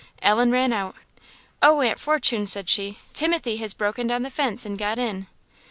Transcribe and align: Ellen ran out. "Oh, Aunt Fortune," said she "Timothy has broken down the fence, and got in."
Ellen 0.23 0.49
ran 0.49 0.73
out. 0.73 0.95
"Oh, 1.61 1.81
Aunt 1.81 1.99
Fortune," 1.99 2.47
said 2.47 2.67
she 2.71 2.97
"Timothy 3.13 3.57
has 3.57 3.75
broken 3.75 4.07
down 4.07 4.23
the 4.23 4.31
fence, 4.31 4.65
and 4.65 4.75
got 4.75 4.97
in." 4.97 5.27